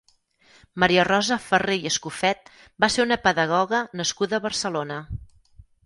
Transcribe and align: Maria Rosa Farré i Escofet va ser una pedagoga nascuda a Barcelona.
Maria 0.83 1.03
Rosa 1.07 1.37
Farré 1.43 1.75
i 1.81 1.85
Escofet 1.91 2.51
va 2.85 2.91
ser 2.97 3.05
una 3.07 3.21
pedagoga 3.29 3.85
nascuda 4.03 4.41
a 4.41 4.45
Barcelona. 4.49 4.99